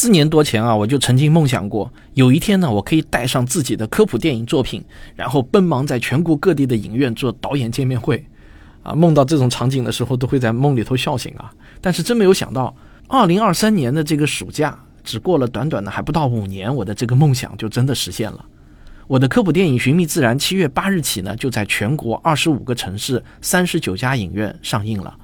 [0.00, 4.80] 四年多前啊，我就曾经梦想过，有一天呢，我可以带上自己的科普电影作品，
[5.16, 8.24] 然后奔忙在全国各地的影院做导演见面会。
[8.84, 11.50] 啊，梦到这种场景的时候，都会在梦里头笑醒啊。
[11.80, 12.72] 但是真没有想到，
[13.08, 18.44] 二零二三年的这个暑假，只过了短短的还不到五年，我的这个梦想就真的实现了。
[19.08, 25.18] 我的科普电影《寻觅自然》七月八日起呢，就在全国二十五个城市、三十九家影院上映了。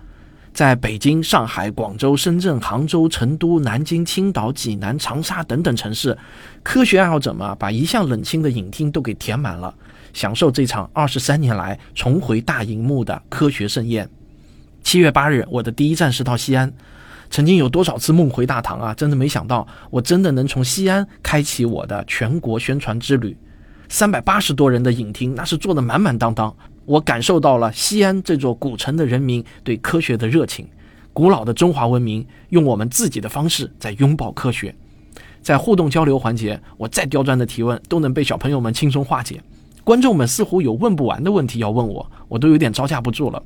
[0.55, 6.16] 在北京、上海、广州、深圳、杭州、成都、南京、青岛、济南、长沙等等城市，
[6.62, 9.75] 科学爱好者们把一向冷清的影厅都给填满了，
[10.12, 14.09] 享受这场二十三年来重回大荧幕的科学盛宴。
[14.84, 16.73] 七月八日，我的第一站是到西安。
[17.30, 18.95] 曾经有多少次梦回大唐啊？
[18.95, 23.36] 真的没想到，我真的能从西安开启我的全国宣传之旅。
[23.89, 26.55] 三百八十多人的影厅，那是坐得满满当当。
[26.87, 30.69] 我感受到了西安这座古城的人民对科学的热情，
[31.12, 34.75] 古老的中华文明用我们自己的方式在拥抱科学。
[35.42, 39.42] 在互动交流环节，我再刁钻的提问都能被小朋友们轻松化解。
[39.83, 43.42] 观众们似乎有问不完的问题要问我，我都有点招架不住了。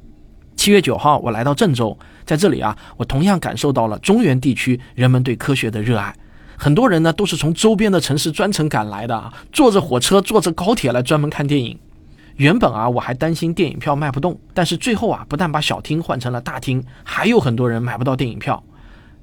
[0.55, 6.15] 七月九号，我来到郑州，在这里啊，我同样感受到了中原地区人们对科学的热爱。
[6.57, 11.79] 很多人呢都是从周边的城市专程赶来的，坐着火车、坐着高铁来专门看电影。
[12.39, 18.63] 原本啊，我还担心电影票卖不动，但是最后啊，不但把小厅换成了大厅，还有很多人买不到电影票。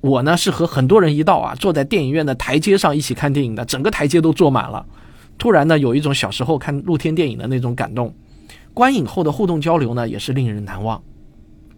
[0.02, 4.86] 我呢是和很多人一道啊，坐在电影院的台阶上一起看电影的，整个台阶都坐满了。
[5.38, 8.14] 突然呢，有一种小时候看露天电影的那种感动。
[8.74, 11.02] 观影后的互动交流呢，也是令人难忘。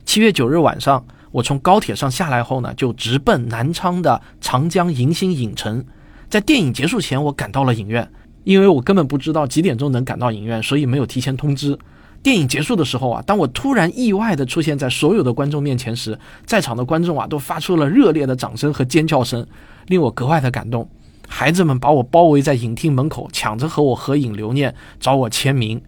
[0.06, 5.86] 七月九日晚上，我从高铁上下来后呢，就直奔南昌的长江迎新影城。
[6.28, 8.12] 在电影结束前，我赶到了影院。
[8.48, 11.78] 因为我根本不知道几点钟能赶到影院，所以没有提前通知。
[12.24, 19.46] 电影结束的时候啊，当我突然意外地出现在所有的观众面前时，在场的观众啊都发出了热烈的掌声和尖叫声，
[19.88, 20.90] 令我格外的感动。
[21.28, 25.82] 孩子们把我包围在影厅门口，抢着和我合影留念，找我签名。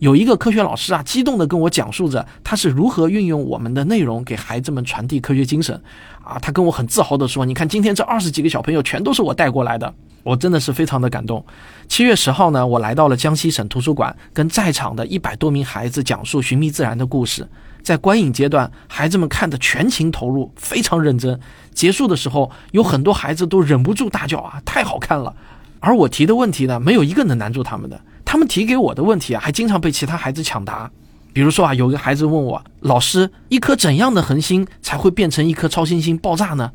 [0.00, 5.80] 有一个科学老师啊，激动地跟我讲述着他是如何运用我们的内容给孩子们传递科学精神。
[6.24, 11.44] 啊，他跟我很自豪地说：“你看，今天这二十几个小朋友全都是我带过来的。”我真的是非常的感动。
[11.88, 17.48] 七月十号呢，我来到了江西省图书馆，跟在场的一百多名孩子讲述寻觅自然的故事。
[17.82, 21.40] 在观影阶段，孩子们看得全情投入，非常认真。
[21.72, 25.34] 结束的时候，有很多孩子都忍不住大叫啊，太好看了！
[25.80, 27.98] 而我提的问题呢，没有一个能难住他们的。
[28.22, 30.90] 他们提给我的问题啊，还经常被其他孩子抢答。
[31.32, 36.70] 比如说啊，有个孩子问我，老师，一颗怎样的恒星才会变成一颗超新星爆炸呢？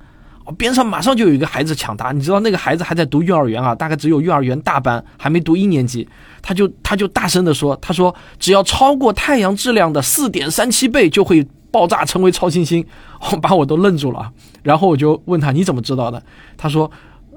[0.54, 6.08] 边上马上就有一个孩子抢答，你知道那个孩子还在读幼儿园啊，大概只有幼儿园大班，还没读一年级，
[6.42, 12.86] 他就他就大声的说，他说只要超过太阳质量的四点三七倍就会爆炸成为超新星，
[13.32, 14.32] 我把我都愣住了。
[14.64, 16.22] 然后我就问他你怎么知道的？
[16.56, 16.90] 他说，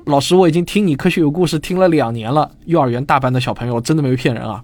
[0.07, 4.63] 老师我已经听你科学有故事听了两年了，幼儿园大班的小朋友真的没骗人啊。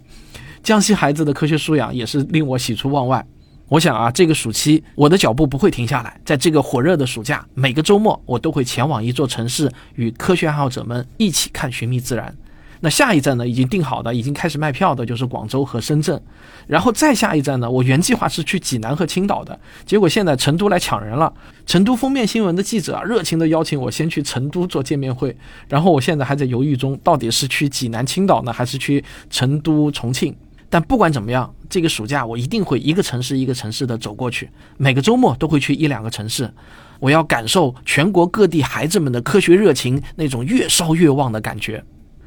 [0.62, 3.26] 江西孩子的科学素养也是令我喜出望外。
[3.74, 6.20] 我想啊，这个暑期我的脚步不会停下来。
[6.24, 12.32] 在这个火热的暑假，每个周末我都会前往一座城市，与科学爱好者们一起看寻觅自然。
[12.78, 16.22] 那下一站呢，已经定好的，已经开始卖票的，就是广州和深圳。
[16.68, 21.32] 然后再下一站呢，我原计划是去济南和青岛的，结果现在成都来抢人了。
[21.66, 25.36] 成都封面新闻的记者啊，热情地邀请我先去成都做见面会。
[25.68, 30.32] 然后我现在还在犹豫中，到底是去济南、青岛呢，还是去成都、重庆？
[30.74, 36.52] 但不管怎么样，这个暑假我一定会一个城市一个城市的走过去，每个周末都会去一两个城市。
[36.98, 41.80] 我要感受全国各地孩子们的科学热情，那种越烧越旺的感觉。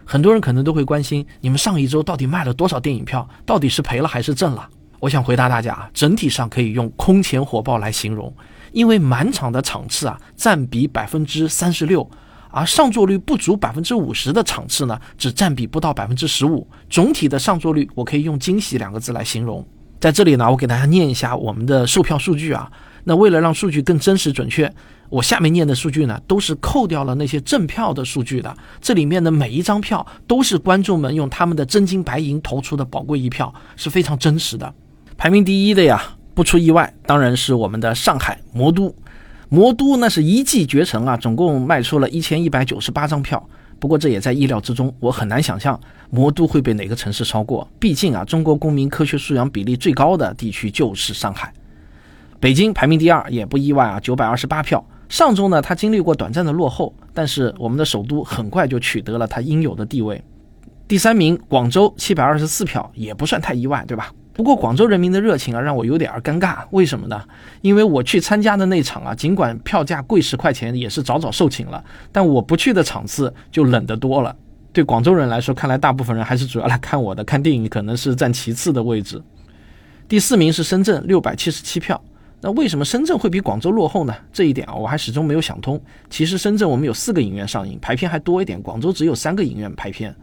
[0.05, 3.27] 很多人可能都会关心，你们上一周到底卖了多少电影票？
[3.45, 4.69] 到底是赔了还是挣了？
[5.01, 8.33] 我想回答大家，整体上可以用空前火爆来形容，
[8.71, 12.09] 因为满场的场次啊，占比百分之三十六。
[12.57, 16.67] 而上座率不足百分之五十的场次呢，只占比不到百分之十五。
[16.89, 19.63] 总体的上座率，我可以用“惊喜”两个字来形容。
[19.99, 22.67] 在这里呢，我给大家念一下我们的售票数据啊。
[23.03, 24.73] 那为了让数据更真实准确，
[25.09, 28.57] 我下面念的数据呢，都是扣掉了那些赠票的数据的。
[28.81, 34.73] 这里面的每一张票都是观众们用他们的真金白银投出的宝贵一票，是非常真实的。
[35.15, 36.01] 排名第一的呀，
[36.33, 38.91] 不出意外，当然是我们的上海魔都。
[39.49, 43.41] 魔都那是一骑绝尘啊，总共卖出了一千一百九十八张票。
[43.79, 45.79] 不过这也在意料之中，我很难想象
[46.09, 47.67] 魔都会被哪个城市超过。
[47.79, 51.53] 毕竟啊，中国公民科学素养比例最高的地区就是上海。
[52.39, 54.85] 北京排名第二也不意外啊，九百二十八票。
[55.09, 60.21] 上周呢，它经历过短暂的落后，但是我们的首都很快就取得了它应有的地位。
[60.87, 64.11] 第三名广州七百二十四票，也不算太意外，对吧？
[64.37, 66.59] 不过广州人民的热情啊，让我有点儿尴尬。
[66.69, 67.19] 为什么呢？
[67.61, 71.83] 因为我去参加的那场啊，尽管票价贵十块钱，也是早早售罄了。
[72.11, 74.35] 但我不去的场次就冷得多了。
[74.71, 79.19] 对广州人来说，看来大部分人还是主要来看我的，看电影可能是占其次的位置。
[80.07, 81.99] 第四名是深圳，六百七十七票。
[82.39, 84.13] 那为什么深圳会比广州落后呢？
[84.31, 85.81] 这一点啊，我还始终没有想通。
[86.11, 90.15] 其实深圳我们有四个影院上映，排片还多一点，广州只有三个影院排片。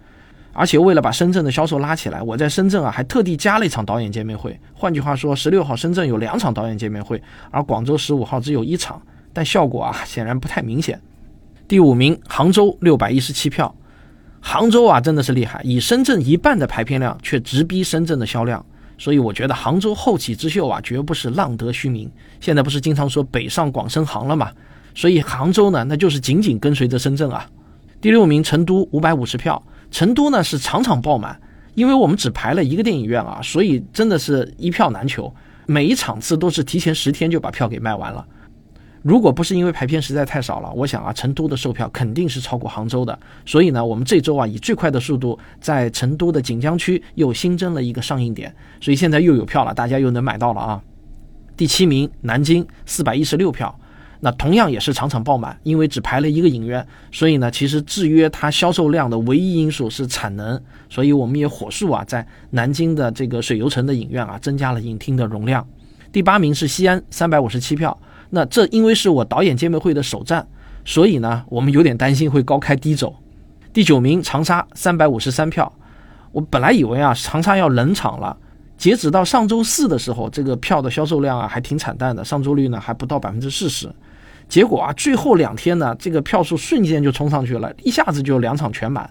[0.54, 4.58] 而且为了把深圳的销售拉起来，我在深圳啊还特地加了一场导演见面会。
[4.72, 7.20] 换句话说，十六号深圳有两场导演见面会，
[7.50, 9.02] 而广州十五号只有一场，
[9.32, 11.00] 但效果啊显然不太明显。
[11.66, 13.74] 第五名，杭州六百一十七票。
[14.40, 18.64] 杭州啊真的是厉害，以深圳一半的排片量却直逼深圳的销量，
[18.96, 22.08] 所以我觉得杭州后起之秀啊绝不是浪得虚名。
[22.40, 24.52] 现在不是经常说北上广深杭了吗？
[24.94, 27.44] 所以杭州呢那就是紧紧跟随着深圳啊。
[28.00, 29.60] 第六名，成都五百五十票。
[29.94, 31.40] 成都呢是场场爆满，
[31.74, 35.32] 因为我们只排了一个电影院啊，所以真的是一票难求，
[35.66, 38.26] 每一场次都是提前十天就把票给卖完了。
[39.02, 43.16] 如果不是因为排片实在太少了，我想啊，成都的售票肯定是超过杭州的。
[43.46, 50.82] 所以呢，我们这周啊以最快的速度在成都的锦江区又新增了一个上映点，所以现在又有票了，大家又能买到了啊。
[51.56, 53.72] 第七名，南京四百一十六票。
[54.24, 65.62] 那同样也是场场爆满，因为只排了一个影院，所以呢，其实制约它销售量的唯一因素是产能，所以我们也火速啊，在南京的这个水游城的影院啊，增加了影厅的容量。
[66.10, 67.94] 第八名是西安，三百五十七票。
[68.30, 70.48] 那这因为是我导演见面会的首站，
[70.86, 73.14] 所以呢，我们有点担心会高开低走。
[73.74, 75.70] 第九名长沙，三百五十三票。
[76.32, 78.34] 我本来以为啊，长沙要冷场了。
[78.78, 83.92] 截止到上周四的时候，这个票的销售量啊，还挺惨淡的，上座率呢还不到百分之四十。
[84.48, 89.08] 结果啊，最后两天呢，这个票数瞬间就冲上去了，一下子就两场全满，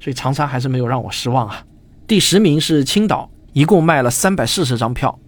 [0.00, 1.64] 所以长沙还是没有让我失望啊。
[2.06, 5.18] 第十名是青岛，一共卖了三百四十张票。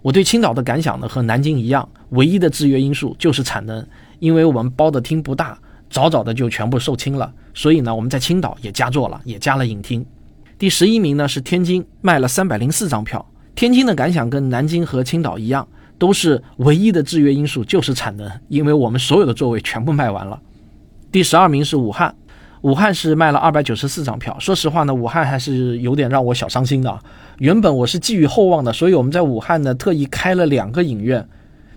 [0.00, 3.84] 我对青岛的感想呢，和南京一样，唯一的制约因素就是产能，
[4.20, 5.58] 因为我们包的厅不大，
[5.90, 10.06] 早早的就全部售罄了，所以呢，我们在青岛也加座了，也加了影厅。
[10.56, 13.24] 第十一名呢是天津，卖了三百零四张票。
[13.54, 15.66] 天津的感想跟南京和青岛一样。
[15.98, 20.40] 都是唯一的制约因素就是产能，因为我们所有的座位全部卖完了。
[21.10, 22.14] 第十二名是武汉，
[22.62, 24.36] 武汉是卖了二百九十四张票。
[24.38, 26.98] 说实话呢，武汉还是有点让我小伤心的。
[27.38, 31.26] 原本我是寄予厚望的，所以我们在武汉呢特意开了两个影院，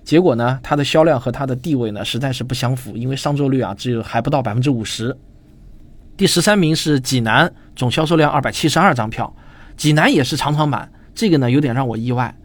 [0.04, 5.16] 结果呢它的销量和它的地位呢实在是不相符，因为上座率啊只有还不到百分之五十。
[6.18, 9.34] 第十三名是济南，总销售量二百七十二张票，
[9.78, 12.36] 济南也是场场满，这个呢有点让我意外。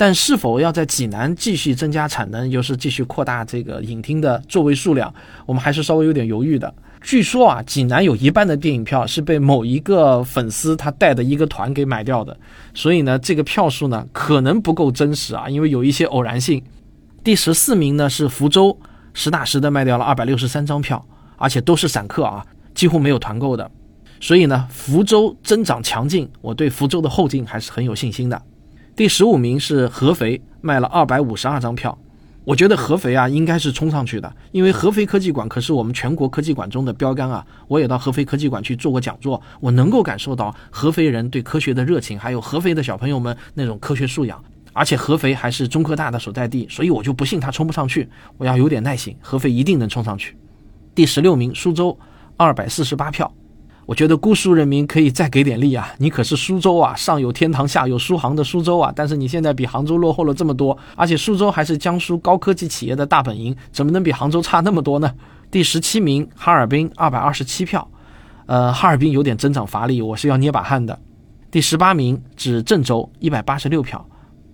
[0.00, 5.12] 但是否要在济南继续增加产能，又是继续扩大这个影厅的座位数量，
[5.44, 6.72] 我们还是稍微有点犹豫的。
[7.02, 12.34] 据说啊，济南有一半的电影票是被某一个粉丝他带的一个团给买掉的，
[12.72, 16.62] 所以呢，这个票数呢可能不够真实啊，因为有一些偶然性。
[17.22, 18.78] 第十四名呢是福州，
[19.12, 21.04] 实打实的卖掉了二百六十三张票，
[21.36, 22.42] 而且都是散客啊，
[22.74, 23.70] 几乎没有团购的。
[24.18, 28.40] 所以呢，福州增长强劲，我对福州的后劲还是很有信心的。
[28.96, 31.96] 第十五名是合肥，卖了二百五十二张票。
[32.44, 37.46] 我觉得合肥啊应该是冲上去的，因为合肥科技馆可是我们全国科技馆中的标杆啊。
[37.68, 44.42] 我也到合肥科技馆去做过讲座，我能够感受到合肥人对科学的热情，还有合肥的小朋友们那种科学素养。
[44.72, 48.08] 而且合肥还是中科大的所在地，所以我就不信他冲不上去。
[48.38, 50.36] 我要有点耐心，合肥一定能冲上去。
[50.94, 51.98] 第十六名苏州，
[52.36, 53.32] 二百四十八票。
[53.90, 55.92] 我觉得姑苏人民可以再给点力啊！
[55.98, 65.12] 你可是苏州啊，上有天堂，下有苏杭的苏州啊，但是你现在比杭州落后了这么多，而且苏州还是江苏高科技企业的大本营，怎么能比杭州差那么多呢？
[65.50, 67.90] 第十七名，哈尔滨二百二十七票，
[68.46, 70.96] 呃，哈尔滨有点增长乏力，我是要捏把汗的。
[71.50, 74.06] 第十八名指郑州一百八十六票，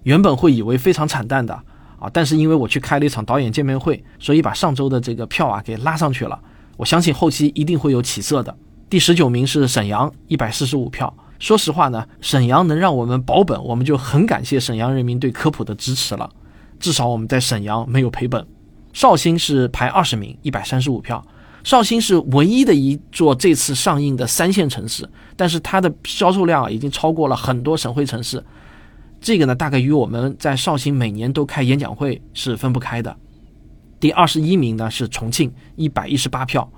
[0.04, 1.52] 原本会以为非常惨淡的
[1.98, 6.40] 啊，但是因为我去开了一场导演见面会，所以把上周的这个票啊给拉上去了，
[6.78, 8.56] 我相信后期一定会有起色的。
[8.88, 11.12] 第十九名是沈阳，一百四十五票。
[11.40, 16.30] 说实话呢，沈阳能让我们保本，我们就很感谢沈阳人民对科普的支持了。
[16.78, 18.46] 至少我们在沈阳没有赔本。
[18.92, 21.24] 绍兴是排二十名，一百三十五票。
[21.64, 28.42] 绍兴是唯一的一座这次上映的三线城市，但是它的销售量已经超过了很多省会城市。
[29.20, 33.16] 这个呢，大概与我们在绍兴每年都开演讲会是分不开的。
[33.98, 36.70] 第二十一名呢是重庆，一百一十八票。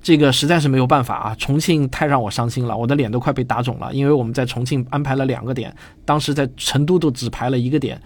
[0.00, 1.34] 这个实在是没有办法啊！
[1.38, 3.92] 重庆太让我伤心了，我的脸都快被打肿了。
[3.92, 5.74] 因为我们在重庆安排了两个点，
[6.04, 8.00] 当时在成都都只排了一个点。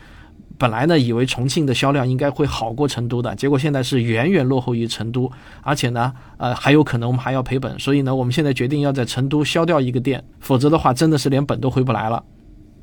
[0.58, 5.30] 本来呢，以为重庆的销量应该会好过成都的，结果现在是远远落后于成都，
[5.60, 7.78] 而且呢，呃，还有可能我们还要赔本。
[7.78, 12.22] 所以呢，我们现在决定要在成都销掉一个店，否则的话，真的是连本都回不来了。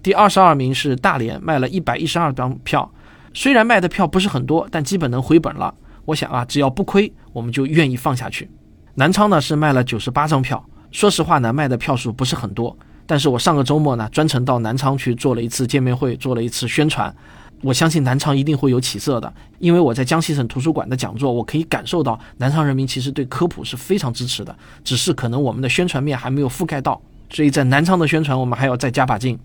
[0.04, 2.92] 第二十二名是大连，卖了一百一十二张票。
[3.34, 5.74] 虽然卖的票不是很多，但基本能回本了。
[6.06, 8.50] 我想啊，只要不亏，我们就愿意放下去。
[8.96, 10.64] 南昌呢是卖了九十八张票。
[10.92, 12.76] 说实话呢，卖的票数不是很多。
[13.06, 17.14] 但是我上个周末呢，专程到南昌去做了一次见面会，做了一次宣传。
[17.62, 27.02] 我相信南昌一定会有起色的，因为我在江西省图书馆的讲座，我可以感受到南昌人民其实对科普是非常支持的，只是可能我们的宣传面还没有覆盖到。
[27.30, 29.38] 所以在南昌的宣传，我们还要再加把劲。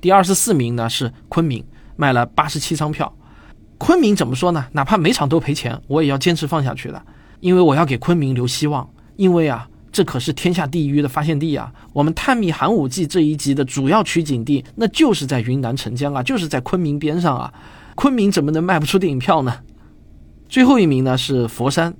[0.00, 1.64] 第二十四名呢是昆明，
[1.96, 3.12] 卖了八十七张票。
[3.78, 4.66] 昆明怎么说呢？
[4.72, 7.02] 哪怕每场都赔钱，我也要坚持放下去的，
[7.42, 8.88] 因为我要给昆明留希望。
[9.16, 11.70] 因为啊，这可是天下第一的发现地啊！
[11.92, 17.52] 我们探秘寒武纪这一集的主要取景地，那就是在云南澄江啊，就是在昆明边上啊。
[17.94, 19.54] 昆明怎么能卖不出电影票呢？
[20.48, 21.94] 最后一名呢是佛山，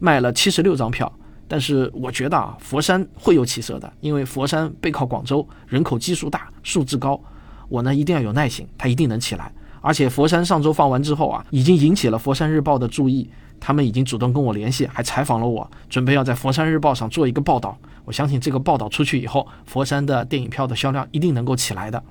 [0.00, 1.10] 卖了七十六张票。
[1.46, 7.20] 但是我觉得啊，佛山会有起色的，因为佛山背靠广州，人口基数大，素质高。
[7.68, 9.52] 我呢一定要有耐心，它一定能起来。
[9.80, 13.28] 而且佛山上周放完之后啊，已经引起了佛山日报的注意，
[13.64, 17.78] 他们已经主动跟我联系，还采访了我，准备要在佛山日报上做一个报道。
[18.04, 22.02] 我相信这个报道出去以后，佛山的电影票的销量一定能够起来的。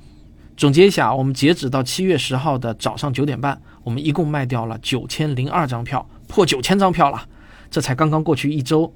[0.56, 7.22] 总结一下，我们截止到七月十号的早上九点半，我们一共卖掉了九千零二张票，破九千张票了。
[7.70, 8.94] 这才刚刚过去一周。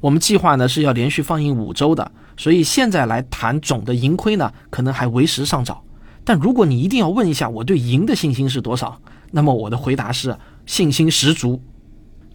[0.00, 5.82] 我们计划呢是要连续放映五周的，所以现在来谈总的盈亏呢，可能还为时尚早。
[6.22, 11.62] 但如果你一定要问一下我对赢的信心是多少，那么我的回答是信心十足。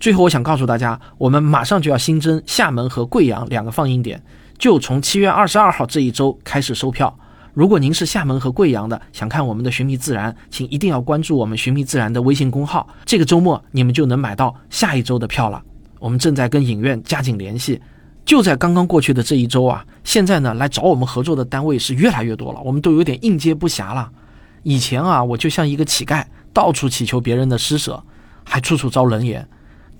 [0.03, 4.21] 最后，我想告诉大家，我们马上就要新增厦门和贵阳两个放映点，
[4.57, 7.17] 就从七月二十二号这一周开始收票。
[7.53, 15.63] 如果您是厦门和贵阳的，想看我们的《寻觅自然》，请一定要关注我们《寻觅自然》的微信公号，这个周末你们就能买到下一周的票了。
[15.99, 17.81] 我们正在跟影院加紧联系，
[18.25, 24.11] 就在刚刚过去的这一周啊，现在呢来找我们合作的单位是越来越多了，我们都有点应接不暇了。
[24.63, 28.03] 以前啊，我就像一个乞丐，到处祈求别人的施舍，
[28.43, 29.47] 还处处遭冷眼，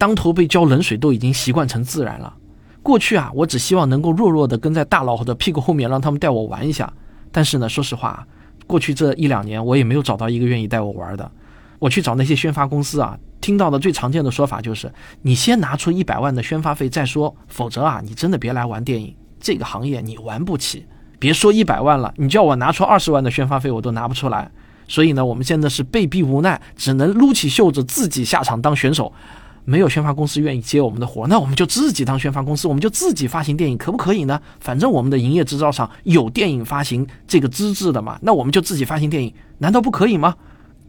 [0.04, 2.34] 当头被浇冷水都已经习惯成自然了。
[2.82, 6.92] 过去啊，我只希望能够弱弱的跟在大佬的屁股后面，让他们带我玩一下。
[7.32, 8.28] 但是呢，说实话，
[8.68, 11.32] 过去这一两年我也没有找到一个愿意带我玩的。
[11.80, 13.18] 我去找那些宣发公司啊。
[13.40, 14.92] 听到的最常见的说法就是，
[15.22, 20.86] 你先拿出一百万的宣发费再说，否则啊，你真的别来玩电影这个行业，你玩不起。
[21.18, 24.52] 别说一百万了，你叫我拿出二十万的宣发费，我都拿不出来。
[24.86, 29.14] 所以呢，我们现在是被逼无奈，只能撸起袖子自己下场当选手。
[29.66, 34.40] 没有宣发公司愿意接我们的活，那我们就自己当宣发公司，我们就自己发行电影，可不可以呢？
[34.60, 40.36] 反正我们的营业执照上有电影发行这个资质的嘛，那我们就自己发行电影，难道不可以吗？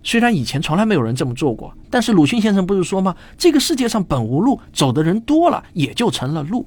[0.03, 3.15] 虽然以前从来没有人这么做过，但是鲁迅先生不是说吗？
[3.39, 6.67] 这个世界上本无路，走的人多了，也就成了路。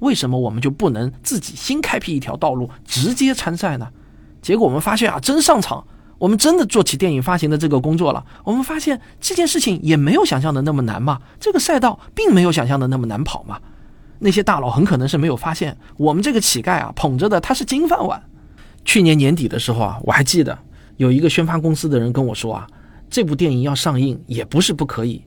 [0.00, 3.88] 为什么我们就不能自己新开辟一条道路，直接参赛呢？
[4.42, 5.86] 结果我们发现啊，真上场，
[6.20, 8.24] 我们真的做起电影发行的这个工作了。
[8.44, 13.58] 我们发现这件事情也没有想象的那么难嘛，这个赛道并没有想象的那么难跑嘛。
[14.18, 18.22] 那些大佬很可能是没有发现，我们这个乞丐啊，捧着的他是金饭碗。
[18.84, 20.56] 去年年底的时候啊，我还记得。
[20.98, 22.66] 有一个宣发公司的人跟我说啊，
[23.08, 25.24] 这部电影要上映也不是不可以，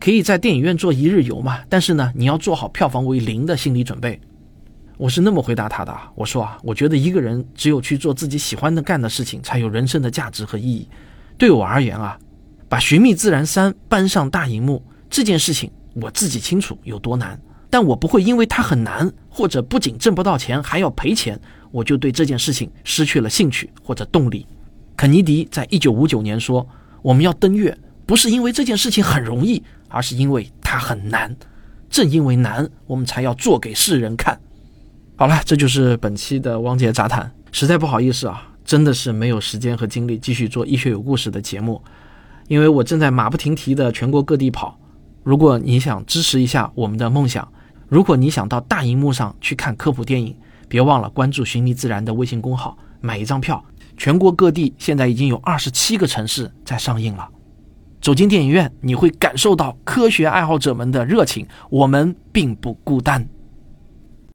[0.00, 1.60] 可以在电影院做一日游嘛。
[1.68, 4.20] 但是呢，你要做好票房为零的心理准备。
[5.02, 10.88] 我是那么回答他的，我说啊，我觉得一个人只有去做自己喜欢的干的事情，才有人生的价值和意义。
[11.36, 12.16] 对我而言啊，
[12.68, 14.80] 把《寻觅自然三》搬上大荧幕
[15.10, 17.36] 这件事情，我自己清楚有多难，
[17.68, 21.36] 但我不会因为它很难，或者不仅挣不到钱还要赔钱，
[21.72, 24.46] 我就对这件事情失去了兴趣或者动力。
[24.96, 26.64] 肯尼迪在一九五九年说
[27.02, 31.36] ：“我们要登月，不是因为这件事情很容易，而是因为它很难。
[31.90, 34.38] 正因为难，我们才要做给世人看。”
[35.22, 37.32] 好了，这就是本期的汪杰杂谈。
[37.52, 41.80] 实在不好意思啊，真的是没有时间和精力继续做医学有故事的节目，
[42.48, 44.76] 因为我正在马不停蹄的全国各地跑。
[45.22, 47.48] 如果你想支持一下我们的梦想，
[47.88, 50.34] 如果你想到大荧幕上去看科普电影，
[50.66, 53.64] 别忘了关注“寻觅自然”的微信公号，买一张票。
[53.96, 57.28] 全国各地现在已经有二十七个城市在上映了。
[58.00, 61.46] 走进电影院，你会感受到科学爱好者们的热情。
[61.70, 63.24] 我们并不孤单。